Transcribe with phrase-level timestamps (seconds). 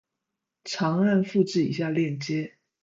[0.63, 2.55] 长按复制以下链接